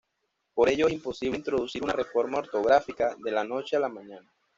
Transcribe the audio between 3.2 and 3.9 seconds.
la noche a la